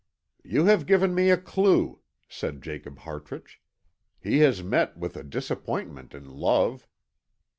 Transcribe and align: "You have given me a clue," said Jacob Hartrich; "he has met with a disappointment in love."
"You 0.43 0.65
have 0.65 0.87
given 0.87 1.13
me 1.13 1.29
a 1.29 1.37
clue," 1.37 1.99
said 2.27 2.63
Jacob 2.63 2.97
Hartrich; 3.01 3.61
"he 4.19 4.39
has 4.39 4.63
met 4.63 4.97
with 4.97 5.15
a 5.15 5.21
disappointment 5.23 6.15
in 6.15 6.27
love." 6.27 6.87